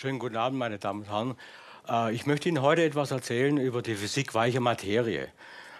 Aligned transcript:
Schönen 0.00 0.18
guten 0.18 0.36
Abend, 0.36 0.58
meine 0.58 0.78
Damen 0.78 1.00
und 1.00 1.10
Herren. 1.10 1.34
Äh, 1.86 2.14
ich 2.14 2.24
möchte 2.24 2.48
Ihnen 2.48 2.62
heute 2.62 2.82
etwas 2.82 3.10
erzählen 3.10 3.58
über 3.58 3.82
die 3.82 3.94
Physik 3.94 4.32
weicher 4.32 4.60
Materie. 4.60 5.28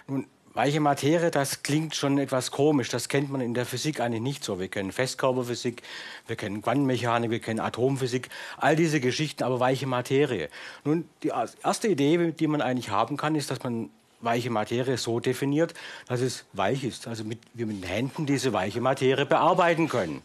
Nun, 0.08 0.26
weiche 0.52 0.78
Materie, 0.78 1.30
das 1.30 1.62
klingt 1.62 1.94
schon 1.94 2.18
etwas 2.18 2.50
komisch. 2.50 2.90
Das 2.90 3.08
kennt 3.08 3.30
man 3.30 3.40
in 3.40 3.54
der 3.54 3.64
Physik 3.64 3.98
eigentlich 3.98 4.20
nicht 4.20 4.44
so. 4.44 4.60
Wir 4.60 4.68
kennen 4.68 4.92
Festkörperphysik, 4.92 5.80
wir 6.26 6.36
kennen 6.36 6.60
Quantenmechanik, 6.60 7.30
wir 7.30 7.40
kennen 7.40 7.60
Atomphysik, 7.60 8.28
all 8.58 8.76
diese 8.76 9.00
Geschichten, 9.00 9.42
aber 9.42 9.58
weiche 9.58 9.86
Materie. 9.86 10.50
Nun, 10.84 11.08
die 11.22 11.32
erste 11.64 11.88
Idee, 11.88 12.32
die 12.32 12.46
man 12.46 12.60
eigentlich 12.60 12.90
haben 12.90 13.16
kann, 13.16 13.34
ist, 13.36 13.50
dass 13.50 13.62
man 13.62 13.88
weiche 14.20 14.50
Materie 14.50 14.98
so 14.98 15.20
definiert, 15.20 15.72
dass 16.08 16.20
es 16.20 16.44
weich 16.52 16.84
ist. 16.84 17.08
Also 17.08 17.24
mit, 17.24 17.38
wir 17.54 17.64
mit 17.64 17.82
den 17.82 17.88
Händen 17.88 18.26
diese 18.26 18.52
weiche 18.52 18.82
Materie 18.82 19.24
bearbeiten 19.24 19.88
können. 19.88 20.20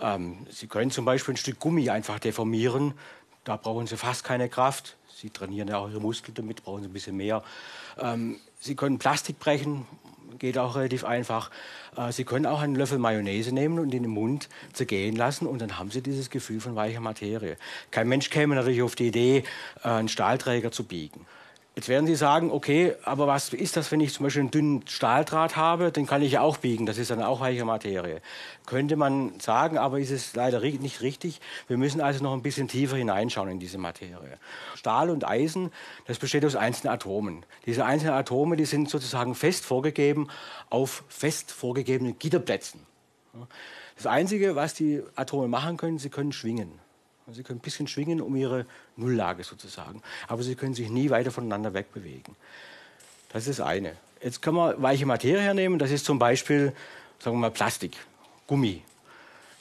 Ähm, 0.00 0.46
Sie 0.50 0.66
können 0.66 0.90
zum 0.90 1.04
Beispiel 1.04 1.34
ein 1.34 1.36
Stück 1.38 1.58
Gummi 1.58 1.90
einfach 1.90 2.18
deformieren. 2.18 2.94
Da 3.44 3.56
brauchen 3.56 3.86
Sie 3.86 3.96
fast 3.96 4.24
keine 4.24 4.48
Kraft. 4.48 4.96
Sie 5.14 5.30
trainieren 5.30 5.68
ja 5.68 5.78
auch 5.78 5.88
Ihre 5.88 6.00
Muskeln 6.00 6.34
damit, 6.34 6.64
brauchen 6.64 6.82
Sie 6.82 6.88
ein 6.88 6.92
bisschen 6.92 7.16
mehr. 7.16 7.42
Ähm, 7.98 8.40
Sie 8.58 8.74
können 8.74 8.98
Plastik 8.98 9.38
brechen, 9.38 9.86
geht 10.38 10.58
auch 10.58 10.76
relativ 10.76 11.04
einfach. 11.04 11.50
Äh, 11.96 12.10
Sie 12.10 12.24
können 12.24 12.46
auch 12.46 12.60
einen 12.60 12.74
Löffel 12.74 12.98
Mayonnaise 12.98 13.52
nehmen 13.52 13.78
und 13.78 13.94
in 13.94 14.02
den 14.02 14.12
Mund 14.12 14.48
zergehen 14.72 15.14
lassen 15.14 15.46
und 15.46 15.60
dann 15.60 15.78
haben 15.78 15.90
Sie 15.90 16.02
dieses 16.02 16.30
Gefühl 16.30 16.60
von 16.60 16.74
weicher 16.74 17.00
Materie. 17.00 17.56
Kein 17.90 18.08
Mensch 18.08 18.30
käme 18.30 18.54
natürlich 18.54 18.82
auf 18.82 18.96
die 18.96 19.08
Idee, 19.08 19.44
äh, 19.82 19.88
einen 19.88 20.08
Stahlträger 20.08 20.72
zu 20.72 20.84
biegen. 20.84 21.26
Jetzt 21.76 21.88
werden 21.88 22.06
Sie 22.06 22.14
sagen, 22.14 22.52
okay, 22.52 22.94
aber 23.02 23.26
was 23.26 23.52
ist 23.52 23.76
das, 23.76 23.90
wenn 23.90 23.98
ich 23.98 24.14
zum 24.14 24.22
Beispiel 24.22 24.42
einen 24.42 24.52
dünnen 24.52 24.86
Stahldraht 24.86 25.56
habe? 25.56 25.90
Den 25.90 26.06
kann 26.06 26.22
ich 26.22 26.32
ja 26.32 26.40
auch 26.40 26.58
biegen, 26.58 26.86
das 26.86 26.98
ist 26.98 27.10
dann 27.10 27.20
auch 27.20 27.40
weiche 27.40 27.64
Materie. 27.64 28.20
Könnte 28.64 28.94
man 28.94 29.40
sagen, 29.40 29.76
aber 29.76 29.98
ist 29.98 30.12
es 30.12 30.36
leider 30.36 30.60
nicht 30.60 31.00
richtig. 31.00 31.40
Wir 31.66 31.76
müssen 31.76 32.00
also 32.00 32.22
noch 32.22 32.32
ein 32.32 32.42
bisschen 32.42 32.68
tiefer 32.68 32.96
hineinschauen 32.96 33.48
in 33.48 33.58
diese 33.58 33.78
Materie. 33.78 34.38
Stahl 34.76 35.10
und 35.10 35.26
Eisen, 35.26 35.72
das 36.06 36.20
besteht 36.20 36.44
aus 36.44 36.54
einzelnen 36.54 36.94
Atomen. 36.94 37.44
Diese 37.66 37.84
einzelnen 37.84 38.14
Atome, 38.14 38.56
die 38.56 38.66
sind 38.66 38.88
sozusagen 38.88 39.34
fest 39.34 39.64
vorgegeben 39.64 40.28
auf 40.70 41.02
fest 41.08 41.50
vorgegebenen 41.50 42.20
Gitterplätzen. 42.20 42.86
Das 43.96 44.06
Einzige, 44.06 44.54
was 44.54 44.74
die 44.74 45.02
Atome 45.16 45.48
machen 45.48 45.76
können, 45.76 45.98
sie 45.98 46.08
können 46.08 46.30
schwingen. 46.30 46.83
Sie 47.32 47.42
können 47.42 47.58
ein 47.58 47.62
bisschen 47.62 47.86
schwingen 47.88 48.20
um 48.20 48.36
ihre 48.36 48.66
Nulllage 48.96 49.44
sozusagen. 49.44 50.02
Aber 50.28 50.42
sie 50.42 50.54
können 50.54 50.74
sich 50.74 50.90
nie 50.90 51.08
weiter 51.10 51.30
voneinander 51.30 51.72
wegbewegen. 51.72 52.36
Das 53.30 53.46
ist 53.46 53.58
das 53.58 53.66
eine. 53.66 53.96
Jetzt 54.22 54.42
können 54.42 54.56
wir 54.56 54.80
weiche 54.80 55.06
Materie 55.06 55.40
hernehmen. 55.40 55.78
Das 55.78 55.90
ist 55.90 56.04
zum 56.04 56.18
Beispiel, 56.18 56.72
sagen 57.18 57.36
wir 57.36 57.40
mal, 57.40 57.50
Plastik, 57.50 57.96
Gummi. 58.46 58.82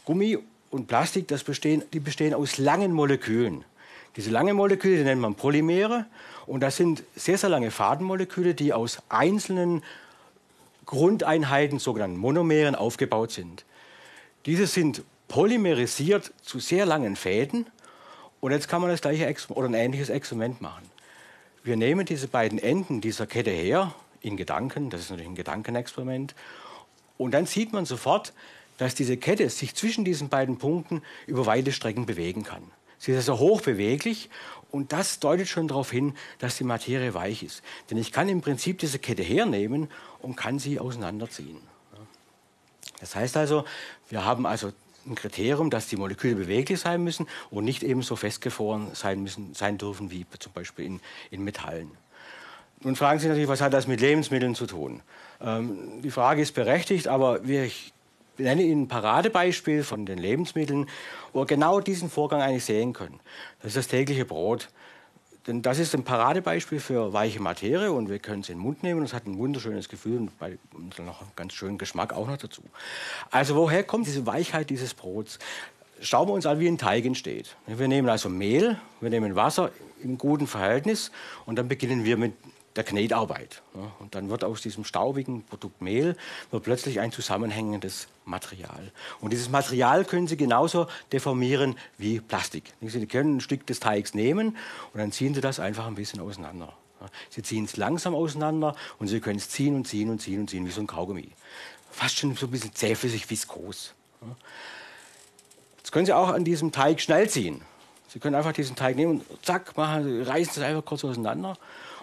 Gummi 0.06 0.38
und 0.72 0.88
Plastik, 0.88 1.28
das 1.30 1.44
bestehen, 1.44 1.84
die 1.94 2.00
bestehen 2.00 2.34
aus 2.34 2.58
langen 2.58 2.92
Molekülen. 2.92 3.64
Diese 4.16 4.30
langen 4.30 4.56
Moleküle, 4.56 4.98
die 4.98 5.04
nennt 5.04 5.22
man 5.22 5.36
Polymere. 5.36 6.06
Und 6.46 6.62
das 6.62 6.78
sind 6.78 7.04
sehr, 7.16 7.38
sehr 7.38 7.50
lange 7.50 7.72
Fadenmoleküle, 7.72 8.54
die 8.54 8.74
aus 8.74 9.00
einzelnen 9.10 9.84
Grundeinheiten, 10.86 11.80
sogenannten 11.80 12.18
Monomeren, 12.18 12.76
aufgebaut 12.76 13.32
sind. 13.32 13.66
Diese 14.46 14.68
sind 14.68 15.02
polymerisiert 15.34 16.32
zu 16.44 16.60
sehr 16.60 16.86
langen 16.86 17.16
Fäden. 17.16 17.66
Und 18.40 18.52
jetzt 18.52 18.68
kann 18.68 18.82
man 18.82 18.92
das 18.92 19.02
gleiche 19.02 19.36
oder 19.50 19.68
ein 19.68 19.74
ähnliches 19.74 20.10
Experiment 20.10 20.62
machen. 20.62 20.84
Wir 21.64 21.76
nehmen 21.76 22.06
diese 22.06 22.28
beiden 22.28 22.60
Enden 22.60 23.02
dieser 23.02 23.26
Kette 23.26 23.50
her, 23.50 23.96
in 24.22 24.38
Gedanken, 24.38 24.92
das 24.92 25.02
ist 25.02 25.10
natürlich 25.10 25.32
ein 25.32 25.36
Gedankenexperiment, 25.36 26.36
und 27.18 27.32
dann 27.34 27.48
sieht 27.48 27.74
man 27.74 27.86
sofort, 27.86 28.32
dass 28.78 28.94
diese 28.94 29.18
Kette 29.18 29.50
sich 29.50 29.74
zwischen 29.74 30.06
diesen 30.06 30.30
beiden 30.30 30.60
Punkten 30.60 31.02
über 31.26 31.48
weite 31.48 31.72
Strecken 31.72 32.06
bewegen 32.06 32.44
kann. 32.44 32.62
Sie 33.00 33.12
ist 33.12 33.18
also 33.18 33.40
hochbeweglich 33.40 34.30
und 34.70 34.94
das 34.94 35.20
deutet 35.20 35.48
schon 35.48 35.68
darauf 35.68 35.90
hin, 35.90 36.14
dass 36.38 36.58
die 36.58 36.64
Materie 36.64 37.16
weich 37.16 37.42
ist. 37.42 37.64
Denn 37.90 37.98
ich 37.98 38.12
kann 38.12 38.30
im 38.30 38.42
Prinzip 38.42 38.78
diese 38.78 39.00
Kette 39.00 39.24
hernehmen 39.24 39.90
und 40.22 40.36
kann 40.36 40.60
sie 40.60 40.80
auseinanderziehen. 40.80 41.60
Das 43.00 43.16
heißt 43.16 43.36
also, 43.36 43.66
wir 44.10 44.24
haben 44.24 44.46
also 44.46 44.72
ein 45.06 45.16
Kriterium, 45.16 45.70
dass 45.70 45.88
die 45.88 45.98
Moleküle 45.98 46.36
beweglich 46.36 46.80
sein 46.80 47.04
müssen 47.04 47.28
und 47.50 47.66
nicht 47.66 47.84
eben 47.84 48.02
so 48.02 48.16
festgefroren 48.16 48.88
sein, 48.94 49.22
müssen, 49.22 49.54
sein 49.54 49.78
dürfen 49.78 50.12
wie 50.12 50.26
zum 50.40 50.54
Beispiel 50.54 50.86
in, 50.86 51.00
in 51.32 51.44
Metallen. 51.44 51.92
Nun 52.82 52.96
fragen 52.96 53.20
Sie 53.20 53.28
natürlich, 53.28 53.48
was 53.48 53.62
hat 53.62 53.74
das 53.74 53.88
mit 53.88 54.02
Lebensmitteln 54.02 54.56
zu 54.56 54.66
tun? 54.66 55.02
Ähm, 55.42 56.02
die 56.02 56.12
Frage 56.12 56.42
ist 56.42 56.54
berechtigt, 56.54 57.08
aber 57.08 57.44
ich 57.44 57.94
nenne 58.38 58.64
Ihnen 58.64 58.84
ein 58.84 58.88
Paradebeispiel 58.88 59.84
von 59.84 60.06
den 60.06 60.18
Lebensmitteln, 60.18 60.90
wo 61.32 61.42
wir 61.42 61.46
genau 61.46 61.80
diesen 61.80 62.10
Vorgang 62.10 62.42
eigentlich 62.42 62.66
sehen 62.66 62.94
können. 62.94 63.20
Das 63.60 63.70
ist 63.70 63.78
das 63.78 63.88
tägliche 63.88 64.26
Brot. 64.26 64.70
Denn 65.48 65.62
das 65.62 65.78
ist 65.78 65.94
ein 65.94 66.04
Paradebeispiel 66.04 66.80
für 66.80 67.12
weiche 67.12 67.42
Materie 67.42 67.92
und 67.92 68.10
wir 68.10 68.20
können 68.20 68.42
es 68.42 68.50
in 68.50 68.58
den 68.58 68.64
Mund 68.64 68.82
nehmen 68.82 69.02
und 69.02 69.06
es 69.06 69.14
hat 69.14 69.26
ein 69.26 69.38
wunderschönes 69.38 69.90
Gefühl 69.90 70.18
und, 70.18 70.40
bei, 70.40 70.58
und 70.74 70.98
noch 71.00 71.22
einen 71.22 71.32
ganz 71.36 71.54
schönen 71.54 71.78
Geschmack 71.78 72.14
auch 72.14 72.28
noch 72.28 72.38
dazu. 72.38 72.62
Also 73.30 73.56
woher 73.56 73.84
kommt 73.84 74.08
diese 74.08 74.26
Weichheit 74.26 74.70
dieses 74.70 74.94
Brots? 74.94 75.40
Schauen 76.02 76.28
wir 76.28 76.34
uns 76.34 76.46
an, 76.46 76.60
wie 76.60 76.68
ein 76.68 76.78
Teig 76.78 77.06
entsteht. 77.06 77.56
Wir 77.68 77.88
nehmen 77.88 78.10
also 78.10 78.30
Mehl, 78.30 78.78
wir 79.02 79.10
nehmen 79.10 79.36
Wasser 79.36 79.72
im 80.02 80.18
guten 80.18 80.48
Verhältnis 80.48 81.12
und 81.46 81.58
dann 81.58 81.68
beginnen 81.68 82.06
wir 82.06 82.18
mit 82.18 82.34
der 82.76 82.84
Knetarbeit. 82.84 83.62
Und 84.00 84.16
dann 84.16 84.30
wird 84.30 84.44
aus 84.44 84.62
diesem 84.62 84.84
staubigen 84.84 85.44
Produkt 85.44 85.82
Mehl 85.82 86.16
wird 86.52 86.64
plötzlich 86.64 87.00
ein 87.00 87.12
zusammenhängendes 87.12 88.08
Material. 88.26 88.92
Und 89.22 89.32
dieses 89.32 89.50
Material 89.50 90.06
können 90.06 90.28
Sie 90.28 90.38
genauso 90.38 90.88
deformieren 91.12 91.76
wie 91.98 92.20
Plastik. 92.20 92.74
Sie 92.82 93.06
können 93.06 93.38
ein 93.38 93.42
Stück 93.42 93.68
des 93.68 93.80
Teigs 93.80 94.14
nehmen 94.14 94.58
und 94.94 95.00
dann 95.00 95.12
ziehen 95.12 95.34
Sie 95.34 95.42
das 95.42 95.60
einfach 95.60 95.86
ein 95.86 95.96
bisschen 95.96 96.20
auseinander. 96.20 96.74
Sie 97.30 97.44
ziehen 97.44 97.66
es 97.66 97.76
langsam 97.78 98.16
auseinander 98.16 98.76
und 98.98 99.08
Sie 99.08 99.20
können 99.20 99.38
es 99.38 99.50
ziehen 99.50 99.76
und 99.76 99.88
ziehen 99.88 100.10
und 100.10 100.20
ziehen 100.20 100.40
und 100.40 100.50
ziehen 100.50 100.66
wie 100.66 100.72
so 100.72 100.82
ein 100.82 100.88
Kaugummi. 100.88 101.30
Fast 101.92 102.18
schon 102.18 102.36
so 102.36 102.48
ein 102.48 102.52
bisschen 102.52 102.74
zähflüssig, 102.74 103.30
viskos. 103.30 103.94
Jetzt 105.78 105.92
können 105.92 106.06
Sie 106.06 106.14
auch 106.14 106.30
an 106.30 106.44
diesem 106.44 106.72
Teig 106.72 107.02
schnell 107.02 107.30
ziehen. 107.30 107.62
Sie 108.08 108.20
können 108.20 108.36
einfach 108.36 108.54
diesen 108.54 108.76
Teig 108.76 108.96
nehmen 108.96 109.22
und 109.22 109.46
zack, 109.46 109.76
machen, 109.76 110.24
reißen 110.24 110.62
es 110.62 110.68
einfach 110.68 110.86
kurz 110.86 111.04
auseinander 111.04 111.58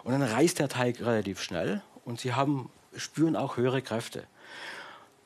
und 0.04 0.12
dann 0.12 0.22
reißt 0.22 0.58
der 0.58 0.68
Teig 0.68 1.00
relativ 1.00 1.40
schnell 1.40 1.82
und 2.04 2.20
sie 2.20 2.34
haben, 2.34 2.70
spüren 2.96 3.36
auch 3.36 3.56
höhere 3.56 3.82
Kräfte. 3.82 4.24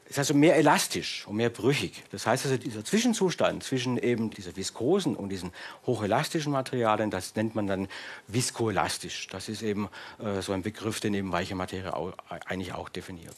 Es 0.07 0.13
ist 0.13 0.19
also 0.19 0.35
mehr 0.35 0.57
elastisch 0.57 1.27
und 1.27 1.37
mehr 1.37 1.49
brüchig. 1.49 2.05
Das 2.13 2.27
heißt 2.27 2.45
also, 2.45 2.59
dieser 2.59 2.85
Zwischenzustand 2.85 3.65
zwischen 3.65 3.97
eben 3.97 4.29
dieser 4.29 4.55
viskosen 4.55 5.17
und 5.17 5.31
diesen 5.31 5.51
hochelastischen 5.87 6.53
Materialien, 6.53 7.11
das 7.11 7.35
nennt 7.35 7.55
man 7.55 7.67
dann 7.67 7.89
viskoelastisch. 8.29 9.29
Das 9.29 9.49
ist 9.49 9.63
eben 9.63 9.89
äh, 10.23 10.43
so 10.43 10.53
ein 10.53 10.63
Begriff, 10.63 11.01
den 11.01 11.15
eben 11.15 11.33
weiche 11.33 11.55
Materie 11.55 11.97
auch, 11.97 12.13
eigentlich 12.29 12.75
auch 12.75 12.91
definiert. 12.91 13.35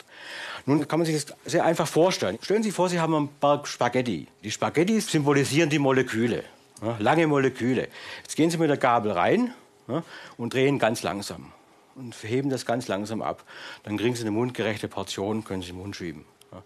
Nun 0.66 0.88
kann 0.88 0.98
man 0.98 1.06
sich 1.06 1.24
das 1.24 1.36
sehr 1.44 1.64
einfach 1.64 1.86
vorstellen. 1.86 2.36
Stellen 2.42 2.64
Sie 2.64 2.70
sich 2.70 2.76
vor, 2.76 2.88
Sie 2.88 2.98
haben 2.98 3.14
einen 3.14 3.28
Berg 3.28 3.68
Spaghetti. 3.68 4.26
Die 4.42 4.50
Spaghetti 4.50 5.00
symbolisieren 5.00 5.70
die 5.70 5.78
Moleküle, 5.78 6.42
ja, 6.82 6.96
lange 6.98 7.28
Moleküle. 7.28 7.88
Jetzt 8.24 8.34
gehen 8.34 8.50
Sie 8.50 8.58
mit 8.58 8.70
der 8.70 8.76
Gabel 8.76 9.12
rein 9.12 9.54
ja, 9.88 10.02
und 10.36 10.54
drehen 10.54 10.78
ganz 10.78 11.02
langsam 11.02 11.52
und 11.96 12.14
heben 12.22 12.50
das 12.50 12.66
ganz 12.66 12.88
langsam 12.88 13.22
ab. 13.22 13.44
Dann 13.82 13.96
kriegen 13.96 14.14
Sie 14.14 14.22
eine 14.22 14.30
mundgerechte 14.30 14.88
Portion, 14.88 15.44
können 15.44 15.62
Sie 15.62 15.70
im 15.70 15.76
Mund 15.76 15.96
schieben. 15.96 16.24
Ja. 16.52 16.62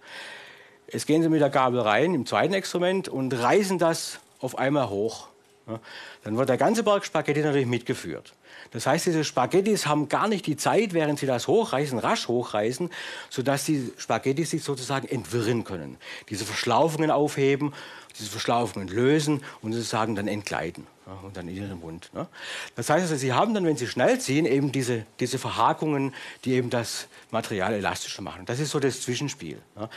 Jetzt 0.92 1.06
gehen 1.06 1.22
Sie 1.22 1.28
mit 1.28 1.40
der 1.40 1.50
Gabel 1.50 1.80
rein 1.80 2.14
im 2.14 2.26
zweiten 2.26 2.52
Experiment 2.52 3.08
und 3.08 3.32
reißen 3.32 3.78
das 3.78 4.18
auf 4.40 4.58
einmal 4.58 4.90
hoch. 4.90 5.28
Ja. 5.68 5.78
Dann 6.24 6.36
wird 6.36 6.48
der 6.48 6.56
ganze 6.56 6.82
Berg 6.82 7.04
Spaghetti 7.04 7.40
natürlich 7.40 7.66
mitgeführt. 7.66 8.34
Das 8.72 8.86
heißt, 8.86 9.06
diese 9.06 9.24
Spaghettis 9.24 9.86
haben 9.86 10.08
gar 10.08 10.28
nicht 10.28 10.46
die 10.46 10.56
Zeit, 10.56 10.92
während 10.92 11.18
sie 11.18 11.26
das 11.26 11.48
hochreißen, 11.48 11.98
rasch 11.98 12.28
hochreißen, 12.28 12.90
sodass 13.28 13.64
die 13.64 13.92
Spaghetti 13.96 14.44
sich 14.44 14.62
sozusagen 14.62 15.08
entwirren 15.08 15.64
können. 15.64 15.96
Diese 16.28 16.44
Verschlaufungen 16.44 17.10
aufheben, 17.10 17.72
diese 18.18 18.30
Verschlaufungen 18.30 18.88
lösen 18.88 19.42
und 19.62 19.72
sozusagen 19.72 20.14
dann 20.14 20.28
entgleiten 20.28 20.86
ja, 21.06 21.12
und 21.22 21.36
dann 21.36 21.48
in 21.48 21.56
ihren 21.56 21.80
Mund. 21.80 22.10
Ne? 22.14 22.26
Das 22.76 22.90
heißt 22.90 23.02
also, 23.02 23.16
sie 23.16 23.32
haben 23.32 23.54
dann, 23.54 23.64
wenn 23.64 23.76
sie 23.76 23.86
schnell 23.86 24.20
ziehen, 24.20 24.46
eben 24.46 24.72
diese, 24.72 25.06
diese 25.18 25.38
Verhakungen, 25.38 26.14
die 26.44 26.52
eben 26.52 26.70
das 26.70 27.08
Material 27.30 27.72
elastischer 27.74 28.22
machen. 28.22 28.46
Das 28.46 28.60
ist 28.60 28.70
so 28.70 28.80
das 28.80 29.00
Zwischenspiel. 29.02 29.58
Ne? 29.76 29.88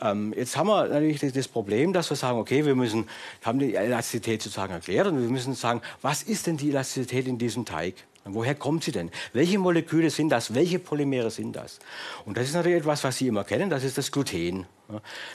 Ähm, 0.00 0.34
jetzt 0.36 0.56
haben 0.56 0.66
wir 0.66 0.88
natürlich 0.88 1.20
das 1.20 1.48
Problem, 1.48 1.92
dass 1.92 2.10
wir 2.10 2.16
sagen, 2.16 2.38
okay, 2.38 2.64
wir 2.64 2.74
müssen, 2.74 3.08
haben 3.44 3.58
die 3.58 3.74
Elastizität 3.74 4.42
sozusagen 4.42 4.72
erklärt 4.72 5.06
und 5.06 5.20
wir 5.20 5.30
müssen 5.30 5.54
sagen, 5.54 5.80
was 6.02 6.22
ist 6.22 6.46
denn 6.46 6.56
die 6.56 6.70
Elastizität 6.70 7.26
in 7.26 7.38
diesem 7.38 7.64
Teig? 7.64 7.94
Woher 8.26 8.54
kommt 8.54 8.84
sie 8.84 8.92
denn? 8.92 9.10
Welche 9.34 9.58
Moleküle 9.58 10.08
sind 10.08 10.30
das? 10.30 10.54
Welche 10.54 10.78
Polymere 10.78 11.30
sind 11.30 11.56
das? 11.56 11.78
Und 12.24 12.38
das 12.38 12.44
ist 12.44 12.54
natürlich 12.54 12.78
etwas, 12.78 13.04
was 13.04 13.18
Sie 13.18 13.28
immer 13.28 13.44
kennen, 13.44 13.68
das 13.68 13.84
ist 13.84 13.98
das 13.98 14.10
Gluten. 14.10 14.66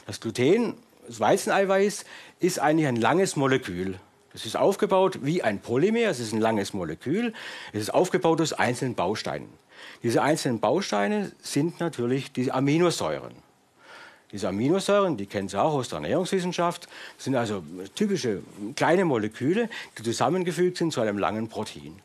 Das 0.08 0.20
Gluten, 0.20 0.74
das 1.10 1.20
Weizeneiweiß, 1.20 2.06
ist 2.40 2.60
eigentlich 2.60 2.88
ein 2.88 2.96
langes 2.96 3.36
Molekül. 3.36 4.00
Das 4.32 4.46
ist 4.46 4.56
aufgebaut 4.56 5.20
wie 5.24 5.42
ein 5.42 5.60
Polymer, 5.60 6.08
es 6.08 6.20
ist 6.20 6.34
ein 6.34 6.40
langes 6.40 6.74
Molekül. 6.74 7.34
Es 7.74 7.82
ist 7.82 7.94
aufgebaut 7.94 8.40
aus 8.42 8.54
einzelnen 8.54 8.94
Bausteinen. 8.94 9.50
Diese 10.04 10.22
einzelnen 10.22 10.60
Bausteine 10.60 11.32
sind 11.42 11.80
natürlich 11.80 12.32
die 12.32 12.52
Aminosäuren. 12.52 13.34
Diese 14.32 14.50
Aminosäuren, 14.50 15.18
die 15.18 15.26
kennen 15.26 15.50
Sie 15.50 15.60
auch 15.60 15.74
aus 15.74 15.90
der 15.90 15.98
Ernährungswissenschaft, 15.98 16.88
sind 17.18 17.36
also 17.36 17.64
typische 17.96 18.44
kleine 18.76 19.04
Moleküle, 19.04 19.68
die 19.98 20.04
zusammengefügt 20.04 20.78
sind 20.78 20.94
zu 20.94 21.02
einem 21.02 21.18
langen 21.18 21.50
Protein. 21.50 22.00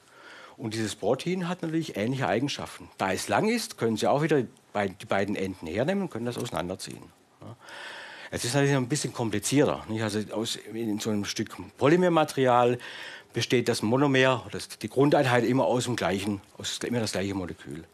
Und 0.57 0.73
dieses 0.73 0.95
Protein 0.95 1.47
hat 1.47 1.61
natürlich 1.61 1.99
ähnliche 1.99 2.27
Eigenschaften. 2.27 2.89
Da 2.97 3.13
es 3.13 3.29
lang 3.29 3.51
ist, 3.51 3.77
können 3.77 3.99
Sie 3.99 4.07
auch 4.07 4.23
wieder 4.23 4.43
die 4.43 5.07
beiden 5.07 5.37
Enden 5.37 5.67
hernehmen 5.67 6.05
und 6.05 6.11
können 6.11 6.25
das 6.25 6.39
auseinanderziehen. 6.39 7.03
Es 8.35 8.45
ist 8.45 8.55
natürlich 8.55 8.75
ein 8.75 8.89
bisschen 8.89 9.13
komplizierter. 9.13 9.85
Nicht? 9.89 10.03
Also 10.03 10.19
aus, 10.33 10.59
in 10.73 10.99
so 10.99 11.11
einem 11.11 11.25
Stück 11.25 11.55
Polymermaterial 11.79 12.79
besteht 13.33 13.69
das 13.69 13.81
Monomer, 13.81 14.45
das, 14.51 14.69
die 14.71 14.89
Grundeinheit 14.89 15.45
immer 15.45 15.67
aus 15.67 15.85
dem 15.85 15.95
gleichen, 15.95 16.41
aus 16.59 16.81
immer 16.83 16.99
das 16.99 17.13
gleiche 17.13 17.33
Molekül. 17.33 17.85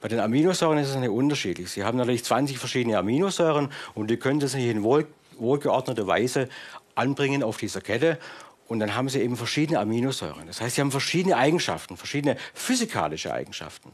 Bei 0.00 0.08
den 0.08 0.18
Aminosäuren 0.18 0.78
ist 0.78 0.88
es 0.88 0.96
nicht 0.96 1.10
unterschiedlich. 1.10 1.70
Sie 1.70 1.84
haben 1.84 1.98
natürlich 1.98 2.24
20 2.24 2.58
verschiedene 2.58 2.96
Aminosäuren 2.96 3.70
und 3.94 4.10
die 4.10 4.16
können 4.16 4.40
das 4.40 4.54
in 4.54 4.82
wohl, 4.82 5.06
wohlgeordneter 5.38 6.06
Weise 6.06 6.48
anbringen 6.94 7.42
auf 7.42 7.58
dieser 7.58 7.82
Kette. 7.82 8.18
Und 8.66 8.80
dann 8.80 8.94
haben 8.94 9.10
sie 9.10 9.20
eben 9.20 9.36
verschiedene 9.36 9.78
Aminosäuren. 9.78 10.46
Das 10.46 10.62
heißt, 10.62 10.76
sie 10.76 10.80
haben 10.80 10.90
verschiedene 10.90 11.36
Eigenschaften, 11.36 11.98
verschiedene 11.98 12.38
physikalische 12.54 13.34
Eigenschaften. 13.34 13.90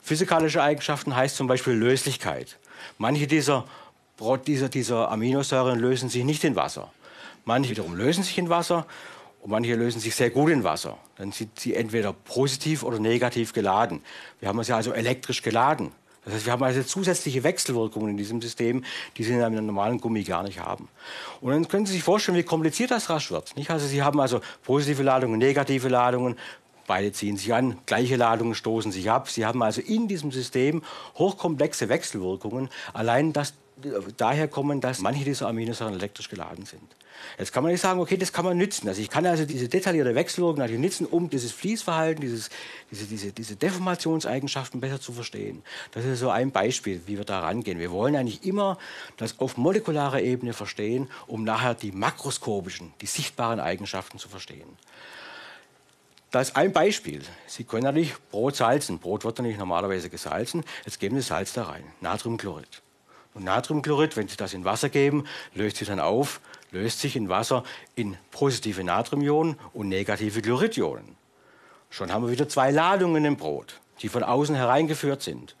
Physikalische 0.00 0.62
Eigenschaften 0.62 1.16
heißt 1.16 1.34
zum 1.34 1.48
Beispiel 1.48 1.72
Löslichkeit. 1.72 2.56
Manche 2.98 3.26
dieser, 3.26 3.64
dieser, 4.46 4.68
dieser 4.68 5.10
Aminosäuren 5.10 5.78
lösen 5.78 6.08
sich 6.08 6.24
nicht 6.24 6.44
in 6.44 6.56
Wasser. 6.56 6.90
Manche 7.44 7.70
wiederum 7.70 7.96
lösen 7.96 8.22
sich 8.22 8.38
in 8.38 8.48
Wasser 8.48 8.86
und 9.40 9.50
manche 9.50 9.74
lösen 9.74 10.00
sich 10.00 10.14
sehr 10.14 10.30
gut 10.30 10.50
in 10.50 10.62
Wasser. 10.64 10.96
Dann 11.16 11.32
sind 11.32 11.58
sie 11.58 11.74
entweder 11.74 12.12
positiv 12.12 12.84
oder 12.84 13.00
negativ 13.00 13.52
geladen. 13.52 14.00
Wir 14.38 14.48
haben 14.48 14.58
es 14.60 14.68
ja 14.68 14.76
also 14.76 14.92
elektrisch 14.92 15.42
geladen. 15.42 15.90
Das 16.24 16.34
heißt, 16.34 16.46
wir 16.46 16.52
haben 16.52 16.62
also 16.62 16.82
zusätzliche 16.84 17.42
Wechselwirkungen 17.42 18.10
in 18.10 18.16
diesem 18.16 18.40
System, 18.40 18.84
die 19.16 19.24
Sie 19.24 19.32
in 19.32 19.42
einem 19.42 19.66
normalen 19.66 19.98
Gummi 19.98 20.22
gar 20.22 20.44
nicht 20.44 20.60
haben. 20.60 20.88
Und 21.40 21.50
dann 21.50 21.66
können 21.66 21.84
Sie 21.84 21.94
sich 21.94 22.04
vorstellen, 22.04 22.38
wie 22.38 22.44
kompliziert 22.44 22.92
das 22.92 23.10
rasch 23.10 23.32
wird. 23.32 23.56
Nicht? 23.56 23.70
Also 23.70 23.88
Sie 23.88 24.02
haben 24.02 24.20
also 24.20 24.40
positive 24.62 25.02
Ladungen, 25.02 25.38
negative 25.38 25.88
Ladungen, 25.88 26.36
beide 26.86 27.10
ziehen 27.10 27.36
sich 27.36 27.52
an, 27.52 27.78
gleiche 27.86 28.14
Ladungen 28.14 28.54
stoßen 28.54 28.92
sich 28.92 29.10
ab. 29.10 29.30
Sie 29.30 29.44
haben 29.44 29.62
also 29.64 29.80
in 29.80 30.06
diesem 30.06 30.30
System 30.30 30.82
hochkomplexe 31.16 31.88
Wechselwirkungen. 31.88 32.68
Allein 32.92 33.32
das 33.32 33.54
daher 34.16 34.48
kommen, 34.48 34.80
dass 34.80 35.00
manche 35.00 35.24
dieser 35.24 35.48
Aminosäuren 35.48 35.94
elektrisch 35.94 36.28
geladen 36.28 36.66
sind. 36.66 36.82
Jetzt 37.38 37.52
kann 37.52 37.62
man 37.62 37.72
nicht 37.72 37.80
sagen, 37.80 38.00
okay, 38.00 38.16
das 38.16 38.32
kann 38.32 38.44
man 38.44 38.56
nützen. 38.56 38.88
Also 38.88 39.00
ich 39.00 39.08
kann 39.08 39.24
also 39.26 39.44
diese 39.44 39.68
detaillierte 39.68 40.14
Wechselwirkung 40.14 40.58
natürlich 40.58 40.80
nützen, 40.80 41.06
um 41.06 41.30
dieses 41.30 41.52
Fließverhalten, 41.52 42.20
dieses, 42.20 42.50
diese, 42.90 43.06
diese, 43.06 43.32
diese 43.32 43.56
Deformationseigenschaften 43.56 44.80
besser 44.80 45.00
zu 45.00 45.12
verstehen. 45.12 45.62
Das 45.92 46.04
ist 46.04 46.20
so 46.20 46.30
ein 46.30 46.50
Beispiel, 46.50 47.00
wie 47.06 47.16
wir 47.16 47.24
da 47.24 47.40
rangehen. 47.40 47.78
Wir 47.78 47.90
wollen 47.90 48.16
eigentlich 48.16 48.44
immer 48.44 48.78
das 49.16 49.38
auf 49.38 49.56
molekularer 49.56 50.20
Ebene 50.20 50.52
verstehen, 50.52 51.08
um 51.26 51.44
nachher 51.44 51.74
die 51.74 51.92
makroskopischen, 51.92 52.92
die 53.00 53.06
sichtbaren 53.06 53.60
Eigenschaften 53.60 54.18
zu 54.18 54.28
verstehen. 54.28 54.76
Das 56.30 56.48
ist 56.48 56.56
ein 56.56 56.72
Beispiel. 56.72 57.20
Sie 57.46 57.64
können 57.64 57.82
natürlich 57.82 58.14
Brot 58.30 58.56
salzen. 58.56 58.98
Brot 58.98 59.22
wird 59.24 59.36
natürlich 59.36 59.58
normalerweise 59.58 60.08
gesalzen. 60.08 60.64
Jetzt 60.86 60.98
geben 60.98 61.16
Sie 61.16 61.22
Salz 61.22 61.52
da 61.52 61.64
rein, 61.64 61.84
Natriumchlorid. 62.00 62.82
Und 63.34 63.44
Natriumchlorid, 63.44 64.16
wenn 64.16 64.28
Sie 64.28 64.36
das 64.36 64.54
in 64.54 64.64
Wasser 64.64 64.88
geben, 64.88 65.24
löst 65.54 65.78
sich 65.78 65.88
dann 65.88 66.00
auf, 66.00 66.40
löst 66.70 67.00
sich 67.00 67.16
in 67.16 67.28
Wasser 67.28 67.64
in 67.94 68.16
positive 68.30 68.84
Natriumionen 68.84 69.56
und 69.72 69.88
negative 69.88 70.42
Chloridionen. 70.42 71.16
Schon 71.90 72.12
haben 72.12 72.24
wir 72.24 72.30
wieder 72.30 72.48
zwei 72.48 72.70
Ladungen 72.70 73.24
im 73.24 73.36
Brot, 73.36 73.80
die 74.00 74.08
von 74.08 74.22
außen 74.22 74.54
hereingeführt 74.54 75.22
sind. 75.22 75.56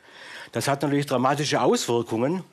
Das 0.52 0.68
hat 0.68 0.82
natürlich 0.82 1.06
dramatische 1.06 1.60
Auswirkungen, 1.60 2.44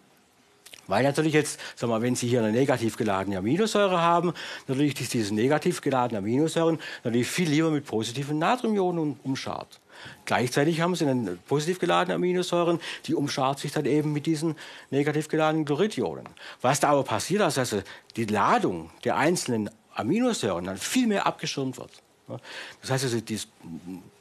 weil 0.87 1.03
natürlich 1.03 1.33
jetzt, 1.33 1.59
sagen 1.75 1.91
wir, 1.91 2.01
wenn 2.01 2.15
Sie 2.15 2.27
hier 2.27 2.39
eine 2.39 2.51
negativ 2.51 2.97
geladene 2.97 3.37
Aminosäure 3.37 4.01
haben, 4.01 4.33
natürlich 4.67 4.95
diese 4.95 5.33
negativ 5.35 5.81
geladene 5.81 6.17
Aminosäuren 6.17 6.79
natürlich 7.03 7.27
viel 7.27 7.49
lieber 7.49 7.69
mit 7.69 7.85
positiven 7.85 8.39
Natriumionen 8.39 9.19
umschart. 9.23 9.79
Gleichzeitig 10.25 10.81
haben 10.81 10.95
sie 10.95 11.05
dann 11.05 11.39
positiv 11.47 11.79
geladene 11.79 12.15
Aminosäuren, 12.15 12.79
die 13.05 13.15
umschart 13.15 13.59
sich 13.59 13.71
dann 13.71 13.85
eben 13.85 14.13
mit 14.13 14.25
diesen 14.25 14.55
negativ 14.89 15.27
geladenen 15.27 15.65
Chloridionen. 15.65 16.27
Was 16.61 16.79
da 16.79 16.89
aber 16.89 17.03
passiert, 17.03 17.41
ist, 17.47 17.57
dass 17.57 17.75
die 18.15 18.25
Ladung 18.25 18.91
der 19.03 19.17
einzelnen 19.17 19.69
Aminosäuren 19.93 20.65
dann 20.65 20.77
viel 20.77 21.07
mehr 21.07 21.25
abgeschirmt 21.25 21.77
wird. 21.77 21.91
Das 22.81 22.91
heißt 22.91 23.05
also, 23.05 23.19
das 23.19 23.47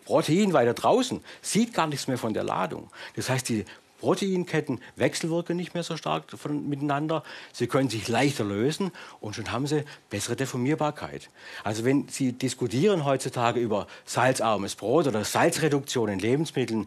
Protein 0.05 0.53
weiter 0.55 0.75
draußen 0.75 1.23
sieht 1.43 1.75
gar 1.75 1.87
nichts 1.87 2.09
mehr 2.09 2.19
von 2.19 2.33
der 2.33 2.45
Ladung. 2.45 2.91
Das 3.15 3.29
heißt, 3.29 3.49
die 3.49 3.65
Proteinketten 3.99 4.81
wechselwirken 4.97 5.57
nicht 5.57 5.75
mehr 5.75 5.83
so 5.83 5.97
stark 5.97 6.25
von, 6.31 6.69
miteinander. 6.69 7.23
Sie 7.53 7.67
können 7.67 7.91
sich 7.91 8.09
leichter 8.09 8.45
lösen 8.45 8.93
und 9.21 9.35
schon 9.35 9.51
haben 9.53 9.67
sie 9.67 9.85
bessere 10.11 10.37
Deformierbarkeit. 10.37 11.31
Also 11.65 11.85
wenn 11.85 12.09
Sie 12.09 12.33
diskutieren 12.33 13.05
heutzutage 13.05 13.61
über 13.61 13.87
salzarmes 14.05 14.77
Brot 14.77 15.07
oder 15.07 15.25
Salzreduktion 15.25 16.09
in 16.09 16.19
Lebensmitteln, 16.19 16.87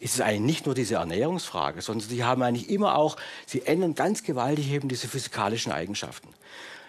ist 0.00 0.14
es 0.14 0.20
eigentlich 0.20 0.40
nicht 0.40 0.66
nur 0.66 0.74
diese 0.74 0.96
Ernährungsfrage, 0.96 1.82
sondern 1.82 2.08
Sie 2.08 2.24
haben 2.24 2.42
eigentlich 2.42 2.70
immer 2.70 2.96
auch, 2.96 3.16
Sie 3.46 3.62
ändern 3.62 3.94
ganz 3.94 4.22
gewaltig 4.22 4.70
eben 4.70 4.88
diese 4.88 5.08
physikalischen 5.08 5.72
Eigenschaften. 5.72 6.28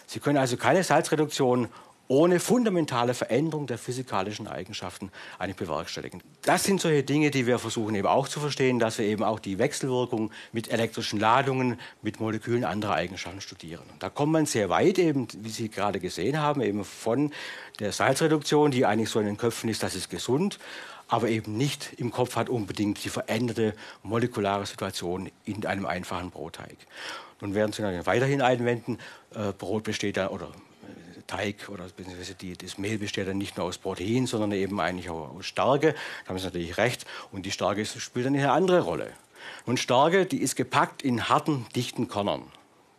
Sie 0.06 0.20
können 0.20 0.38
also 0.38 0.58
keine 0.58 0.84
Salzreduktion 0.84 1.70
ohne 2.10 2.40
fundamentale 2.40 3.14
Veränderung 3.14 3.68
der 3.68 3.78
physikalischen 3.78 4.48
Eigenschaften 4.48 5.12
eigentlich 5.38 5.58
bewerkstelligen. 5.58 6.24
Das 6.42 6.64
sind 6.64 6.82
solche 6.82 7.04
Dinge, 7.04 7.30
die 7.30 7.46
wir 7.46 7.60
versuchen 7.60 7.94
eben 7.94 8.08
auch 8.08 8.28
zu 8.28 8.40
verstehen, 8.40 8.80
dass 8.80 8.98
wir 8.98 9.06
eben 9.06 9.24
auch 9.24 9.40
die 9.40 9.60
Wechselwirkung 9.60 10.32
mit 10.52 10.72
elektrischen 10.72 11.20
Ladungen, 11.20 11.80
mit 12.02 12.20
Molekülen 12.20 12.66
anderer 12.66 12.96
Eigenschaften 12.96 13.42
studieren. 13.42 13.84
Da 14.00 14.10
kommt 14.10 14.32
man 14.32 14.48
sehr 14.48 14.70
weit 14.70 14.98
eben, 14.98 15.28
wie 15.38 15.50
Sie 15.50 15.70
gerade 15.70 16.00
gesehen 16.00 16.40
haben, 16.40 16.62
eben 16.62 16.84
von 16.84 17.32
der 17.78 17.92
Salzreduktion, 17.92 18.72
die 18.72 18.88
eigentlich 18.88 19.10
so 19.10 19.20
in 19.20 19.28
den 19.28 19.38
Köpfen 19.38 19.70
ist, 19.70 19.84
das 19.84 19.94
ist 19.94 20.10
gesund, 20.10 20.58
aber 21.08 21.30
eben 21.30 21.58
nicht 21.58 21.94
im 21.98 22.10
Kopf 22.10 22.36
hat 22.36 22.50
unbedingt 22.50 23.04
die 23.04 23.10
veränderte 23.10 23.76
molekulare 24.02 24.66
Situation 24.66 25.30
in 25.46 25.64
einem 25.68 25.86
einfachen 25.86 26.32
Brotteig. 26.32 26.78
Nun 27.40 27.54
werden 27.54 27.72
Sie 27.72 27.84
weiterhin 27.84 28.42
einwenden, 28.42 28.98
äh, 29.36 29.54
Brot 29.54 29.84
besteht 29.84 30.18
dann, 30.18 30.30
oder 30.30 30.50
Teig 31.30 31.70
oder 31.70 31.86
beziehungsweise 31.96 32.34
die, 32.34 32.58
das 32.58 32.78
Mehl 32.78 32.98
besteht 32.98 33.28
dann 33.28 33.38
nicht 33.38 33.56
nur 33.58 33.68
aus 33.68 33.78
Protein, 33.78 34.26
sondern 34.26 34.52
eben 34.52 34.80
eigentlich 34.80 35.10
auch 35.10 35.36
aus 35.36 35.46
Stärke. 35.46 35.94
Da 36.24 36.30
haben 36.30 36.40
Sie 36.40 36.46
natürlich 36.46 36.78
recht. 36.78 37.06
Und 37.32 37.46
die 37.46 37.52
Stärke 37.52 37.86
spielt 37.86 38.26
dann 38.26 38.36
eine 38.36 38.52
andere 38.52 38.82
Rolle. 38.82 39.12
Und 39.66 39.80
Stärke, 39.80 40.26
die 40.26 40.42
ist 40.42 40.56
gepackt 40.56 41.04
in 41.04 41.30
harten, 41.30 41.68
dichten 41.76 42.08
Körnern. 42.08 42.44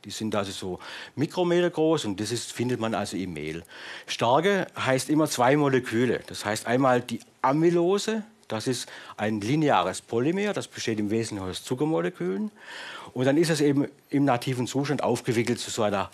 Die 0.05 0.11
sind 0.11 0.35
also 0.35 0.53
so 0.53 0.79
Mikrometer 1.15 1.69
groß 1.69 2.07
und 2.07 2.21
das 2.21 2.31
ist, 2.31 2.53
findet 2.53 2.81
man 2.81 2.95
also 2.95 3.17
im 3.17 3.35
Mehl. 3.35 3.65
Starke 4.07 4.67
heißt 4.79 5.11
immer 5.11 5.29
zwei 5.29 5.57
Moleküle. 5.57 6.23
Das 6.27 6.45
heißt 6.45 6.67
einmal 6.67 7.03
die 7.03 7.21
Amylose, 7.43 8.23
das 8.49 8.67
ist 8.67 8.89
ein 9.17 9.41
lineares 9.41 10.01
Polymer, 10.01 10.53
das 10.53 10.69
besteht 10.69 10.99
im 10.99 11.11
Wesentlichen 11.11 11.51
aus 11.51 11.65
Zuckermolekülen. 11.65 12.51
Und 13.13 13.25
dann 13.27 13.37
ist 13.37 13.51
es 13.51 13.61
eben 13.61 13.89
im 14.09 14.25
nativen 14.25 14.67
Zustand 14.67 15.03
aufgewickelt 15.03 15.59
zu 15.59 15.71
so 15.71 15.83
einer 15.83 16.11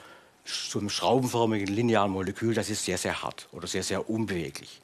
so 0.48 0.78
einem 0.78 0.90
schraubenförmigen 0.90 1.68
linearen 1.68 2.10
Molekül, 2.10 2.54
das 2.54 2.70
ist 2.70 2.84
sehr, 2.84 2.98
sehr 2.98 3.22
hart 3.22 3.48
oder 3.52 3.66
sehr, 3.66 3.82
sehr 3.82 4.08
unbeweglich. 4.08 4.80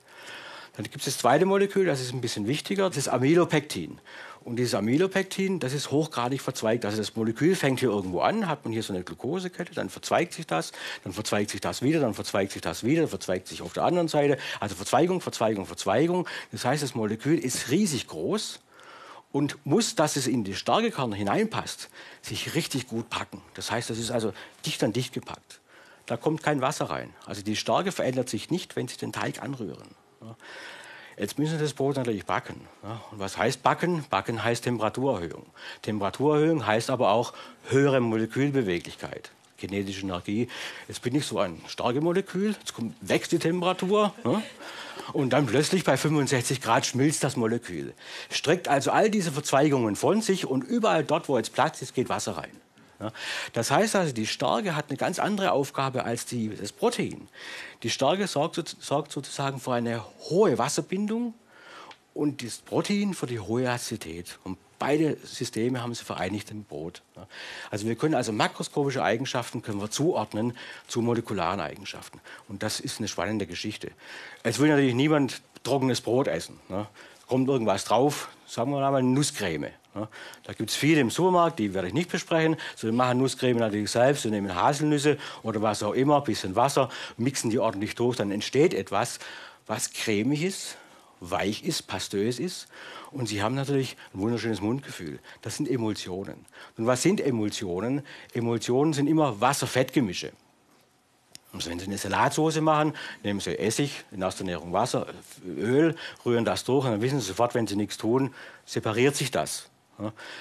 Dann 0.77 0.85
gibt 0.85 0.99
es 0.99 1.05
das 1.05 1.19
zweite 1.19 1.45
Molekül, 1.45 1.85
das 1.85 2.01
ist 2.01 2.15
ein 2.15 2.21
bisschen 2.21 2.47
wichtiger, 2.47 2.89
das 2.89 2.97
ist 2.97 3.09
Amylopektin. 3.09 3.99
Und 4.45 4.57
dieses 4.57 4.75
Amylopektin, 4.75 5.61
das 5.61 5.73
ist 5.73 5.91
hochgradig 5.91 6.41
verzweigt. 6.41 6.85
Also 6.85 6.97
das 6.97 7.15
Molekül 7.15 7.55
fängt 7.55 7.81
hier 7.81 7.91
irgendwo 7.91 8.21
an, 8.21 8.49
hat 8.49 8.65
man 8.65 8.73
hier 8.73 8.83
so 8.83 8.93
eine 8.93 9.05
Glukosekette, 9.05 9.75
dann 9.75 9.89
verzweigt 9.89 10.33
sich 10.33 10.47
das, 10.47 10.73
dann 11.05 11.13
verzweigt 11.13 11.51
sich 11.51 11.61
das 11.61 11.83
wieder, 11.83 12.01
dann 12.01 12.15
verzweigt 12.15 12.53
sich 12.53 12.63
das 12.63 12.83
wieder, 12.83 13.07
verzweigt 13.07 13.47
sich 13.47 13.63
auf 13.63 13.73
der 13.73 13.85
anderen 13.85 14.09
Seite. 14.09 14.39
Also 14.59 14.75
Verzweigung, 14.75 15.21
Verzweigung, 15.21 15.67
Verzweigung. 15.67 16.27
Das 16.51 16.65
heißt, 16.65 16.83
das 16.83 16.95
Molekül 16.95 17.39
ist 17.39 17.71
riesig 17.71 18.09
groß 18.09 18.59
und 19.33 19.59
muss, 19.65 19.95
dass 19.95 20.17
es 20.17 20.27
in 20.27 20.45
die 20.45 20.55
starke 20.55 20.91
Kerne 20.91 21.17
hineinpasst, 21.17 21.89
sich 22.21 22.55
richtig 22.55 22.87
gut 22.87 23.11
packen. 23.11 23.43
Das 23.55 23.71
heißt, 23.71 23.91
das 23.91 23.99
ist 23.99 24.11
also 24.11 24.33
dicht 24.65 24.85
an 24.85 24.93
dicht 24.93 25.13
gepackt. 25.13 25.61
Da 26.07 26.17
kommt 26.17 26.43
kein 26.43 26.61
Wasser 26.61 26.91
rein. 26.91 27.11
Also 27.27 27.43
die 27.43 27.57
Starke 27.57 27.93
verändert 27.93 28.29
sich 28.29 28.51
nicht, 28.51 28.77
wenn 28.77 28.89
Sie 28.89 28.97
den 28.97 29.13
Teig 29.13 29.43
anrühren. 29.43 29.89
Jetzt 31.17 31.39
müssen 31.39 31.59
Sie 31.59 31.65
das 31.65 31.75
Brot 31.75 31.97
natürlich 31.97 32.27
backen. 32.27 32.67
Und 33.11 33.19
was 33.19 33.39
heißt 33.39 33.63
backen? 33.63 34.05
Backen 34.11 34.43
heißt 34.43 34.65
Temperaturerhöhung. 34.65 35.47
Temperaturerhöhung 35.83 36.67
heißt 36.67 36.91
aber 36.91 37.11
auch 37.11 37.33
höhere 37.69 38.01
Molekülbeweglichkeit 38.01 39.31
kinetische 39.63 40.03
Energie. 40.03 40.49
Jetzt 40.89 41.03
bin 41.03 41.15
ich 41.15 41.25
so 41.25 41.39
ein 41.39 41.61
starkes 41.69 42.03
Molekül, 42.03 42.55
jetzt 42.59 42.75
kommt, 42.75 42.95
wächst 43.01 43.33
die 43.33 43.39
Temperatur. 43.39 44.13
Ne? 44.25 44.43
Und 45.13 45.31
dann 45.31 45.47
plötzlich 45.47 45.85
bei 45.85 45.97
65 45.97 46.61
Grad 46.61 46.87
schmilzt 46.87 47.23
das 47.25 47.37
Molekül. 47.37 47.95
Streckt 48.31 48.69
also 48.69 48.91
all 48.91 49.11
diese 49.11 49.33
Verzweigungen 49.33 49.97
von 49.97 50.21
sich 50.21 50.47
und 50.47 50.65
überall 50.65 51.05
dort, 51.05 51.29
wo 51.29 51.37
jetzt 51.37 51.53
Platz 51.53 51.83
ist, 51.83 51.95
geht 51.95 52.09
Wasser 52.09 52.37
rein. 52.37 52.51
Das 53.53 53.73
heißt 53.73 53.97
also, 53.97 54.13
die 54.13 54.29
Starke 54.29 54.77
hat 54.77 54.87
eine 54.89 54.97
ganz 54.97 55.19
andere 55.19 55.51
Aufgabe 55.51 56.05
als 56.05 56.25
die, 56.25 56.55
das 56.55 56.71
Protein. 56.71 57.29
Die 57.83 57.91
Starke 57.91 58.29
sorgt, 58.29 58.77
sorgt 58.79 59.11
sozusagen 59.11 59.59
für 59.59 59.73
eine 59.73 60.05
hohe 60.31 60.57
Wasserbindung 60.57 61.35
und 62.15 62.45
das 62.45 62.59
Protein 62.59 63.15
für 63.15 63.27
die 63.27 63.41
hohe 63.41 63.69
Azidität. 63.69 64.39
Und 64.45 64.57
beide 64.83 65.17
Systeme 65.23 65.81
haben 65.81 65.95
sie 65.95 66.03
vereinigt 66.03 66.51
im 66.51 66.65
Brot. 66.65 67.03
Also 67.71 67.87
wir 67.87 67.95
können 67.95 68.17
also 68.17 68.33
makroskopische 68.33 69.01
Eigenschaften 69.01 69.63
können 69.63 69.81
wir 69.81 69.93
zuordnen 69.93 70.57
zu 70.89 71.03
molekularen 71.03 71.61
Eigenschaften. 71.61 72.21
Und 72.49 72.65
das 72.65 72.81
ist 72.81 72.99
eine 72.99 73.07
spannende 73.07 73.47
Geschichte. 73.47 73.93
Es 74.43 74.59
will 74.59 74.71
natürlich 74.71 74.97
niemand 74.97 75.41
trockenes 75.63 76.01
Brot 76.01 76.27
essen. 76.27 76.59
Ne? 76.69 76.89
Kommt 77.29 77.49
irgendwas 77.49 77.85
drauf, 77.85 78.29
sagen 78.45 78.73
wir 78.73 78.81
mal 78.91 79.05
Nusscreme. 79.05 79.71
Ne? 79.95 80.09
Da 80.43 80.53
gibt 80.53 80.71
es 80.71 80.75
viele 80.75 81.01
im 81.01 81.11
Supermarkt, 81.11 81.61
die 81.61 81.75
werde 81.75 81.87
ich 81.87 81.95
nicht 81.95 82.11
besprechen. 82.11 82.57
So, 82.75 82.89
die 82.89 82.93
machen 82.93 83.19
Nusscreme 83.19 83.59
natürlich 83.59 83.93
selbst, 83.93 84.25
sie 84.25 84.31
nehmen 84.31 84.53
Haselnüsse 84.53 85.17
oder 85.45 85.63
was 85.63 85.85
auch 85.85 85.93
immer, 85.93 86.17
ein 86.17 86.25
bisschen 86.25 86.57
Wasser, 86.57 86.89
mixen 87.17 87.51
die 87.51 87.61
ordentlich 87.61 87.95
durch, 87.95 88.17
dann 88.17 88.33
entsteht 88.33 88.75
etwas, 88.75 89.21
was 89.69 89.93
cremig 89.93 90.43
ist, 90.43 90.77
weich 91.23 91.65
ist, 91.65 91.83
pastös 91.83 92.39
ist. 92.39 92.69
Und 93.11 93.27
sie 93.27 93.43
haben 93.43 93.55
natürlich 93.55 93.97
ein 94.15 94.21
wunderschönes 94.21 94.61
Mundgefühl. 94.61 95.21
Das 95.43 95.57
sind 95.57 95.71
Emulsionen. 95.71 96.45
Und 96.77 96.87
was 96.87 97.03
sind 97.03 97.21
Emulsionen? 97.21 98.03
Emulsionen 98.33 98.93
sind 98.93 99.07
immer 99.07 99.41
Wasser-Fett-Gemische. 99.41 100.33
Und 101.53 101.67
wenn 101.67 101.79
Sie 101.79 101.85
eine 101.85 101.99
Salatsauce 101.99 102.61
machen, 102.61 102.95
nehmen 103.23 103.39
Sie 103.41 103.59
Essig, 103.59 104.05
in 104.11 104.23
erster 104.23 104.43
Nährung 104.43 104.73
Wasser, 104.73 105.07
Öl, 105.47 105.95
rühren 106.25 106.47
das 106.47 106.65
durch 106.65 106.87
und 106.87 106.93
dann 106.93 107.03
wissen 107.03 107.21
Sie 107.21 107.27
sofort, 107.27 107.55
wenn 107.55 107.67
Sie 107.67 107.77
nichts 107.77 107.99
tun, 107.99 108.35
separiert 108.65 109.15
sich 109.15 109.31
das. 109.31 109.69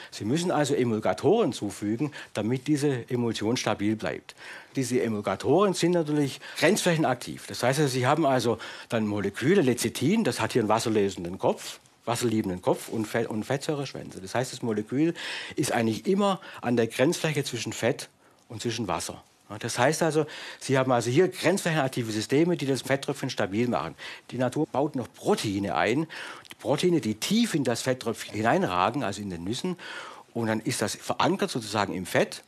Sie 0.09 0.25
müssen 0.25 0.51
also 0.51 0.73
Emulgatoren 0.73 1.53
zufügen, 1.53 2.11
damit 2.33 2.67
diese 2.67 3.09
Emulsion 3.09 3.57
stabil 3.57 3.95
bleibt. 3.95 4.35
Diese 4.75 5.01
Emulgatoren 5.01 5.73
sind 5.73 5.91
natürlich 5.91 6.39
grenzflächenaktiv. 6.57 7.45
Das 7.47 7.61
heißt, 7.63 7.87
Sie 7.89 8.07
haben 8.07 8.25
also 8.25 8.57
dann 8.89 9.05
Moleküle, 9.05 9.61
Lecithin, 9.61 10.23
das 10.23 10.39
hat 10.39 10.53
hier 10.53 10.61
einen 10.61 10.69
wasserlesenden 10.69 11.37
Kopf, 11.37 11.79
wasserliebenden 12.05 12.61
Kopf 12.61 12.87
und, 12.87 13.05
Fett, 13.05 13.27
und. 13.27 13.45
Das 13.49 14.35
heißt, 14.35 14.53
das 14.53 14.61
Molekül 14.61 15.13
ist 15.55 15.71
eigentlich 15.71 16.07
immer 16.07 16.39
an 16.61 16.77
der 16.77 16.87
Grenzfläche 16.87 17.43
zwischen 17.43 17.73
Fett 17.73 18.09
und 18.47 18.61
zwischen 18.61 18.87
Wasser. 18.87 19.23
Das 19.59 19.77
heißt 19.77 20.03
also, 20.03 20.25
Sie 20.59 20.77
haben 20.77 20.91
also 20.91 21.09
hier 21.09 21.27
grenzflächenaktive 21.27 22.11
Systeme, 22.11 22.57
die 22.57 22.65
das 22.65 22.81
Fetttröpfchen 22.81 23.29
stabil 23.29 23.67
machen. 23.67 23.95
Die 24.31 24.37
Natur 24.37 24.67
baut 24.67 24.95
noch 24.95 25.11
Proteine 25.13 25.75
ein, 25.75 26.07
die 26.51 26.55
Proteine, 26.55 27.01
die 27.01 27.15
tief 27.15 27.53
in 27.53 27.63
das 27.63 27.81
Fetttröpfchen 27.81 28.35
hineinragen, 28.35 29.03
also 29.03 29.21
in 29.21 29.29
den 29.29 29.43
Nüssen. 29.43 29.77
Und 30.33 30.47
dann 30.47 30.59
ist 30.59 30.81
das 30.81 30.95
verankert 30.95 31.51
sozusagen 31.51 31.93
im 31.93 32.05
Fett. 32.05 32.43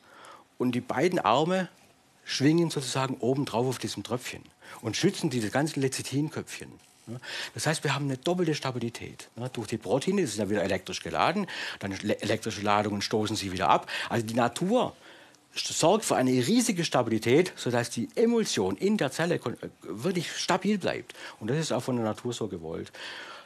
Und 0.57 0.73
die 0.73 0.81
beiden 0.81 1.19
Arme 1.19 1.67
schwingen 2.23 2.69
sozusagen 2.69 3.15
obendrauf 3.15 3.67
auf 3.67 3.79
diesem 3.79 4.03
Tröpfchen 4.03 4.43
und 4.81 4.95
schützen 4.95 5.29
diese 5.29 5.49
ganzen 5.49 5.81
Lecithinköpfchen. 5.81 6.71
Das 7.53 7.67
heißt, 7.67 7.83
wir 7.83 7.93
haben 7.93 8.05
eine 8.05 8.17
doppelte 8.17 8.55
Stabilität. 8.55 9.27
Durch 9.51 9.67
die 9.67 9.77
Proteine, 9.77 10.21
die 10.21 10.27
sind 10.27 10.39
ja 10.39 10.49
wieder 10.49 10.63
elektrisch 10.63 11.01
geladen, 11.01 11.47
dann 11.79 11.91
elektrische 11.91 12.61
Ladungen 12.61 13.01
stoßen 13.01 13.35
sie 13.35 13.51
wieder 13.51 13.69
ab. 13.69 13.89
Also 14.07 14.25
die 14.25 14.35
Natur 14.35 14.95
sorgt 15.55 16.05
für 16.05 16.15
eine 16.15 16.31
riesige 16.31 16.83
Stabilität, 16.83 17.53
sodass 17.55 17.89
die 17.89 18.09
Emulsion 18.15 18.75
in 18.77 18.97
der 18.97 19.11
Zelle 19.11 19.39
wirklich 19.81 20.31
stabil 20.31 20.77
bleibt. 20.77 21.13
Und 21.39 21.49
das 21.49 21.57
ist 21.57 21.71
auch 21.71 21.83
von 21.83 21.95
der 21.95 22.05
Natur 22.05 22.33
so 22.33 22.47
gewollt. 22.47 22.91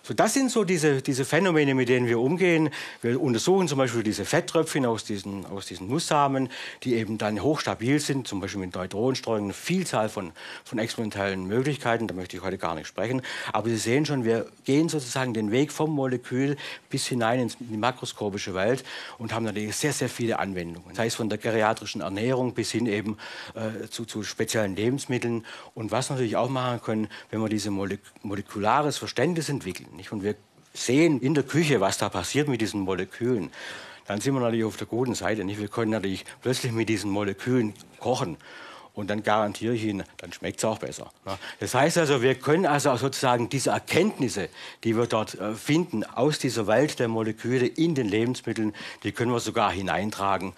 So, 0.07 0.13
das 0.13 0.33
sind 0.33 0.49
so 0.49 0.63
diese, 0.63 1.01
diese 1.01 1.25
Phänomene, 1.25 1.75
mit 1.75 1.89
denen 1.89 2.07
wir 2.07 2.21
umgehen. 2.21 2.69
Wir 3.01 3.19
untersuchen 3.19 3.67
zum 3.67 3.77
Beispiel 3.77 4.03
diese 4.03 4.23
Fetttröpfchen 4.23 4.85
aus 4.85 5.03
diesen, 5.03 5.45
aus 5.45 5.65
diesen 5.65 5.89
Nusssamen, 5.89 6.47
die 6.83 6.93
eben 6.93 7.17
dann 7.17 7.43
hochstabil 7.43 7.99
sind, 7.99 8.25
zum 8.25 8.39
Beispiel 8.39 8.61
mit 8.61 8.73
Neutronenstreuung, 8.73 9.43
eine 9.43 9.53
Vielzahl 9.53 10.07
von, 10.07 10.31
von 10.63 10.79
experimentellen 10.79 11.45
Möglichkeiten, 11.45 12.07
da 12.07 12.13
möchte 12.13 12.37
ich 12.37 12.43
heute 12.43 12.57
gar 12.57 12.73
nicht 12.75 12.87
sprechen. 12.87 13.21
Aber 13.51 13.67
Sie 13.67 13.75
sehen 13.75 14.05
schon, 14.05 14.23
wir 14.23 14.45
gehen 14.63 14.87
sozusagen 14.87 15.33
den 15.33 15.51
Weg 15.51 15.73
vom 15.73 15.91
Molekül 15.91 16.55
bis 16.89 17.05
hinein 17.07 17.41
in 17.41 17.51
die 17.59 17.75
makroskopische 17.75 18.53
Welt 18.53 18.85
und 19.17 19.33
haben 19.33 19.43
natürlich 19.43 19.75
sehr, 19.75 19.91
sehr 19.91 20.07
viele 20.07 20.39
Anwendungen. 20.39 20.95
Sei 20.95 21.07
es 21.07 21.15
von 21.15 21.27
der 21.27 21.37
geriatrischen 21.37 21.99
Ernährung 21.99 22.53
bis 22.53 22.71
hin 22.71 22.85
eben 22.85 23.17
äh, 23.55 23.89
zu, 23.89 24.05
zu 24.05 24.23
speziellen 24.23 24.73
Lebensmitteln. 24.73 25.45
Und 25.75 25.91
was 25.91 26.09
wir 26.09 26.13
natürlich 26.13 26.37
auch 26.37 26.47
machen 26.47 26.81
können, 26.81 27.07
wenn 27.29 27.41
wir 27.41 27.49
dieses 27.49 27.69
molek 27.69 27.99
molekulares 28.23 28.97
Verständnis 28.97 29.49
entwickeln, 29.49 29.96
nicht? 29.97 30.11
Und 30.11 30.23
wir 30.23 30.35
sehen 30.73 31.19
in 31.19 31.33
der 31.33 31.43
Küche, 31.43 31.81
was 31.81 31.97
da 31.97 32.09
passiert 32.09 32.47
mit 32.47 32.61
diesen 32.61 32.81
Molekülen. 32.81 33.51
Dann 34.05 34.21
sind 34.21 34.33
wir 34.33 34.39
natürlich 34.39 34.65
auf 34.65 34.77
der 34.77 34.87
guten 34.87 35.15
Seite. 35.15 35.43
Nicht? 35.43 35.59
Wir 35.59 35.67
können 35.67 35.91
natürlich 35.91 36.25
plötzlich 36.41 36.71
mit 36.71 36.87
diesen 36.87 37.11
Molekülen 37.11 37.73
kochen. 37.99 38.37
Und 38.93 39.11
dann 39.11 39.21
garantiere 39.21 39.75
ich 39.75 39.83
Ihnen, 39.83 40.03
dann 40.17 40.33
schmeckt 40.33 40.57
es 40.57 40.65
auch 40.65 40.79
besser. 40.79 41.11
Das 41.59 41.75
heißt 41.75 41.99
also, 41.99 42.23
wir 42.23 42.33
können 42.33 42.65
also 42.65 42.95
sozusagen 42.95 43.47
diese 43.47 43.69
Erkenntnisse, 43.69 44.49
die 44.83 44.97
wir 44.97 45.05
dort 45.05 45.35
äh, 45.35 45.53
finden, 45.53 46.03
aus 46.03 46.39
dieser 46.39 46.65
Welt 46.65 46.97
der 46.97 47.07
Moleküle 47.07 47.67
in 47.67 47.93
den 47.93 48.07
Lebensmitteln, 48.07 48.73
die 49.03 49.11
können 49.11 49.31
wir 49.31 49.39
sogar 49.39 49.71
hineintragen 49.71 50.53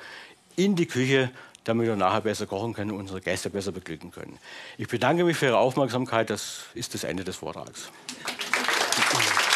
in 0.55 0.77
die 0.77 0.85
Küche, 0.85 1.31
damit 1.65 1.87
wir 1.87 1.97
nachher 1.97 2.21
besser 2.21 2.45
kochen 2.45 2.73
können 2.73 2.91
und 2.91 2.99
unsere 2.99 3.19
Gäste 3.19 3.49
besser 3.49 3.73
beglücken 3.73 4.11
können. 4.11 4.37
Ich 4.77 4.87
bedanke 4.87 5.25
mich 5.25 5.35
für 5.35 5.47
Ihre 5.47 5.57
Aufmerksamkeit. 5.57 6.29
Das 6.29 6.61
ist 6.75 6.93
das 6.93 7.03
Ende 7.03 7.25
des 7.25 7.35
Vortrags. 7.35 7.91
Thank 9.01 9.43
you. 9.43 9.48